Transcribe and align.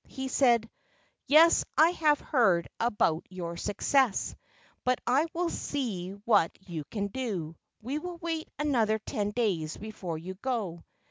He 0.07 0.29
said: 0.29 0.67
"Yes, 1.27 1.63
I 1.77 1.89
have 1.91 2.19
heard 2.19 2.67
about 2.79 3.27
your 3.29 3.55
success, 3.55 4.33
but 4.83 4.97
I 5.05 5.27
will 5.31 5.49
see 5.51 6.09
what 6.25 6.49
you 6.67 6.85
can 6.85 7.05
do. 7.09 7.55
We 7.83 7.99
will 7.99 8.17
wait 8.17 8.49
another 8.57 8.97
ten 8.97 9.29
days 9.29 9.77
before 9.77 10.17
you 10.17 10.33
go." 10.41 10.83